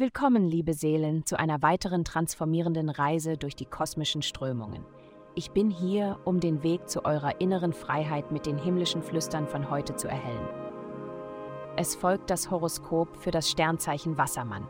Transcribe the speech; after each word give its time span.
Willkommen, 0.00 0.46
liebe 0.46 0.74
Seelen, 0.74 1.26
zu 1.26 1.36
einer 1.40 1.60
weiteren 1.60 2.04
transformierenden 2.04 2.88
Reise 2.88 3.36
durch 3.36 3.56
die 3.56 3.64
kosmischen 3.64 4.22
Strömungen. 4.22 4.84
Ich 5.34 5.50
bin 5.50 5.70
hier, 5.70 6.20
um 6.24 6.38
den 6.38 6.62
Weg 6.62 6.88
zu 6.88 7.04
eurer 7.04 7.40
inneren 7.40 7.72
Freiheit 7.72 8.30
mit 8.30 8.46
den 8.46 8.58
himmlischen 8.58 9.02
Flüstern 9.02 9.48
von 9.48 9.70
heute 9.70 9.96
zu 9.96 10.06
erhellen. 10.06 10.48
Es 11.74 11.96
folgt 11.96 12.30
das 12.30 12.48
Horoskop 12.48 13.16
für 13.16 13.32
das 13.32 13.50
Sternzeichen 13.50 14.16
Wassermann. 14.16 14.68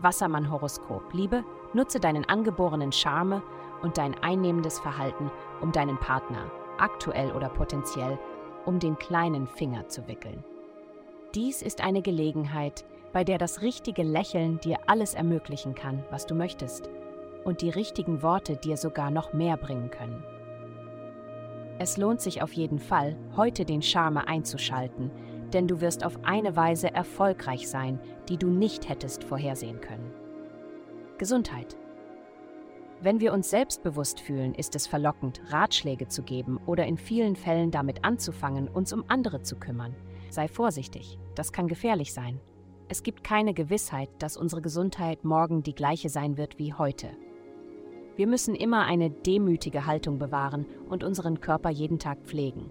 Wassermann-Horoskop. 0.00 1.12
Liebe, 1.12 1.42
nutze 1.74 1.98
deinen 1.98 2.24
angeborenen 2.26 2.92
Charme 2.92 3.42
und 3.82 3.98
dein 3.98 4.14
einnehmendes 4.22 4.78
Verhalten, 4.78 5.28
um 5.60 5.72
deinen 5.72 5.98
Partner, 5.98 6.52
aktuell 6.78 7.32
oder 7.32 7.48
potenziell, 7.48 8.16
um 8.64 8.78
den 8.78 8.96
kleinen 8.96 9.48
Finger 9.48 9.88
zu 9.88 10.06
wickeln. 10.06 10.44
Dies 11.34 11.62
ist 11.62 11.82
eine 11.82 12.00
Gelegenheit, 12.00 12.84
bei 13.12 13.24
der 13.24 13.38
das 13.38 13.62
richtige 13.62 14.02
Lächeln 14.02 14.60
dir 14.60 14.78
alles 14.86 15.14
ermöglichen 15.14 15.74
kann, 15.74 16.04
was 16.10 16.26
du 16.26 16.34
möchtest, 16.34 16.88
und 17.44 17.62
die 17.62 17.70
richtigen 17.70 18.22
Worte 18.22 18.56
dir 18.56 18.76
sogar 18.76 19.10
noch 19.10 19.32
mehr 19.32 19.56
bringen 19.56 19.90
können. 19.90 20.22
Es 21.78 21.96
lohnt 21.96 22.20
sich 22.20 22.42
auf 22.42 22.52
jeden 22.52 22.78
Fall, 22.78 23.16
heute 23.36 23.64
den 23.64 23.82
Charme 23.82 24.18
einzuschalten, 24.18 25.10
denn 25.52 25.68
du 25.68 25.80
wirst 25.80 26.04
auf 26.04 26.18
eine 26.24 26.56
Weise 26.56 26.92
erfolgreich 26.92 27.68
sein, 27.68 28.00
die 28.28 28.36
du 28.36 28.48
nicht 28.48 28.88
hättest 28.88 29.24
vorhersehen 29.24 29.80
können. 29.80 30.12
Gesundheit. 31.18 31.76
Wenn 33.00 33.20
wir 33.20 33.32
uns 33.32 33.48
selbstbewusst 33.50 34.20
fühlen, 34.20 34.54
ist 34.54 34.74
es 34.74 34.88
verlockend, 34.88 35.40
Ratschläge 35.50 36.08
zu 36.08 36.22
geben 36.22 36.58
oder 36.66 36.84
in 36.84 36.98
vielen 36.98 37.36
Fällen 37.36 37.70
damit 37.70 38.04
anzufangen, 38.04 38.66
uns 38.66 38.92
um 38.92 39.04
andere 39.06 39.42
zu 39.42 39.56
kümmern. 39.56 39.94
Sei 40.30 40.48
vorsichtig, 40.48 41.16
das 41.36 41.52
kann 41.52 41.68
gefährlich 41.68 42.12
sein. 42.12 42.40
Es 42.90 43.02
gibt 43.02 43.22
keine 43.22 43.52
Gewissheit, 43.52 44.08
dass 44.18 44.38
unsere 44.38 44.62
Gesundheit 44.62 45.22
morgen 45.22 45.62
die 45.62 45.74
gleiche 45.74 46.08
sein 46.08 46.38
wird 46.38 46.58
wie 46.58 46.72
heute. 46.72 47.10
Wir 48.16 48.26
müssen 48.26 48.54
immer 48.54 48.86
eine 48.86 49.10
demütige 49.10 49.84
Haltung 49.84 50.18
bewahren 50.18 50.66
und 50.88 51.04
unseren 51.04 51.40
Körper 51.40 51.68
jeden 51.68 51.98
Tag 51.98 52.18
pflegen. 52.24 52.70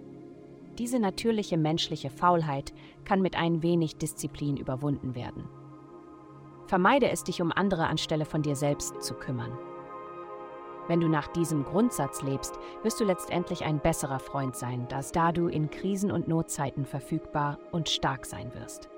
Diese 0.79 0.99
natürliche 0.99 1.57
menschliche 1.57 2.09
Faulheit 2.09 2.73
kann 3.05 3.21
mit 3.21 3.35
ein 3.35 3.61
wenig 3.61 3.97
Disziplin 3.97 4.57
überwunden 4.57 5.15
werden. 5.15 5.47
Vermeide 6.65 7.09
es, 7.09 7.23
dich 7.23 7.41
um 7.41 7.51
andere 7.51 7.87
anstelle 7.87 8.25
von 8.25 8.41
dir 8.41 8.55
selbst 8.55 9.01
zu 9.01 9.13
kümmern. 9.13 9.57
Wenn 10.87 10.99
du 10.99 11.07
nach 11.07 11.27
diesem 11.27 11.63
Grundsatz 11.63 12.23
lebst, 12.23 12.57
wirst 12.81 12.99
du 12.99 13.05
letztendlich 13.05 13.63
ein 13.63 13.79
besserer 13.79 14.19
Freund 14.19 14.55
sein, 14.55 14.87
dass 14.87 15.11
da 15.11 15.31
du 15.31 15.47
in 15.47 15.69
Krisen 15.69 16.11
und 16.11 16.27
Notzeiten 16.27 16.85
verfügbar 16.85 17.59
und 17.71 17.87
stark 17.89 18.25
sein 18.25 18.53
wirst. 18.53 18.89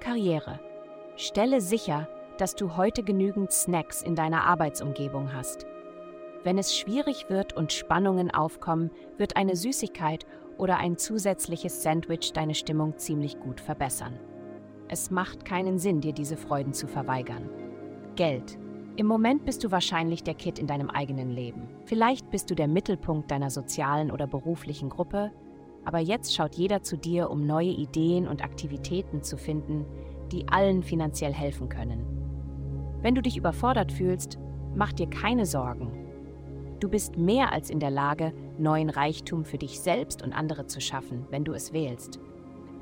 Karriere. 0.00 0.60
Stelle 1.16 1.60
sicher, 1.60 2.08
dass 2.38 2.54
du 2.54 2.76
heute 2.76 3.02
genügend 3.02 3.50
Snacks 3.52 4.02
in 4.02 4.14
deiner 4.14 4.44
Arbeitsumgebung 4.44 5.32
hast. 5.32 5.66
Wenn 6.44 6.58
es 6.58 6.76
schwierig 6.76 7.28
wird 7.28 7.54
und 7.54 7.72
Spannungen 7.72 8.30
aufkommen, 8.30 8.90
wird 9.16 9.36
eine 9.36 9.56
Süßigkeit 9.56 10.26
oder 10.58 10.78
ein 10.78 10.96
zusätzliches 10.96 11.82
Sandwich 11.82 12.32
deine 12.32 12.54
Stimmung 12.54 12.96
ziemlich 12.98 13.40
gut 13.40 13.60
verbessern. 13.60 14.18
Es 14.88 15.10
macht 15.10 15.44
keinen 15.44 15.78
Sinn, 15.78 16.00
dir 16.00 16.12
diese 16.12 16.36
Freuden 16.36 16.72
zu 16.72 16.86
verweigern. 16.86 17.48
Geld. 18.14 18.58
Im 18.96 19.06
Moment 19.06 19.44
bist 19.44 19.64
du 19.64 19.70
wahrscheinlich 19.70 20.22
der 20.22 20.34
Kid 20.34 20.58
in 20.58 20.66
deinem 20.66 20.88
eigenen 20.88 21.30
Leben. 21.30 21.68
Vielleicht 21.84 22.30
bist 22.30 22.50
du 22.50 22.54
der 22.54 22.68
Mittelpunkt 22.68 23.30
deiner 23.30 23.50
sozialen 23.50 24.10
oder 24.10 24.26
beruflichen 24.26 24.88
Gruppe, 24.88 25.32
aber 25.86 26.00
jetzt 26.00 26.34
schaut 26.34 26.56
jeder 26.56 26.82
zu 26.82 26.98
dir, 26.98 27.30
um 27.30 27.46
neue 27.46 27.70
Ideen 27.70 28.26
und 28.26 28.42
Aktivitäten 28.42 29.22
zu 29.22 29.38
finden, 29.38 29.86
die 30.32 30.48
allen 30.48 30.82
finanziell 30.82 31.32
helfen 31.32 31.68
können. 31.68 32.04
Wenn 33.02 33.14
du 33.14 33.22
dich 33.22 33.36
überfordert 33.36 33.92
fühlst, 33.92 34.36
mach 34.74 34.92
dir 34.92 35.08
keine 35.08 35.46
Sorgen. 35.46 35.92
Du 36.80 36.88
bist 36.88 37.16
mehr 37.16 37.52
als 37.52 37.70
in 37.70 37.78
der 37.78 37.92
Lage, 37.92 38.34
neuen 38.58 38.90
Reichtum 38.90 39.44
für 39.44 39.58
dich 39.58 39.78
selbst 39.80 40.22
und 40.22 40.32
andere 40.32 40.66
zu 40.66 40.80
schaffen, 40.80 41.24
wenn 41.30 41.44
du 41.44 41.52
es 41.52 41.72
wählst. 41.72 42.18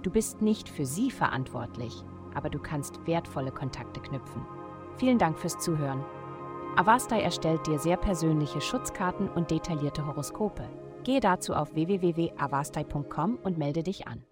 Du 0.03 0.11
bist 0.11 0.41
nicht 0.41 0.71
für 0.71 0.87
sie 0.87 1.11
verantwortlich, 1.11 1.93
aber 2.35 2.49
du 2.49 2.59
kannst 2.59 3.07
wertvolle 3.07 3.53
Kontakte 3.53 4.01
knüpfen. 4.01 4.47
Vielen 4.97 5.19
Dank 5.19 5.39
fürs 5.39 5.59
Zuhören. 5.59 6.03
Avastai 6.77 7.21
erstellt 7.21 7.67
dir 7.67 7.79
sehr 7.79 7.99
persönliche 7.99 8.63
Schutzkarten 8.63 9.29
und 9.29 9.51
detaillierte 9.51 10.07
Horoskope. 10.07 10.65
Gehe 11.05 11.21
dazu 11.21 11.55
auf 11.55 11.75
www.avastai.com 11.75 13.39
und 13.43 13.59
melde 13.59 13.83
dich 13.83 14.09
an. 14.09 14.25